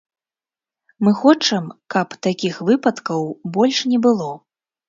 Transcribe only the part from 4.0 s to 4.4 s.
было.